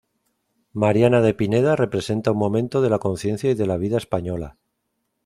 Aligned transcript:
Mariana 0.83 1.21
de 1.21 1.35
Pineda 1.35 1.75
representa 1.75 2.31
un 2.31 2.39
momento 2.39 2.81
de 2.81 2.89
la 2.89 2.97
conciencia 2.97 3.51
y 3.51 3.53
de 3.53 3.67
la 3.67 3.77
vida 3.77 3.97
española. 3.97 4.57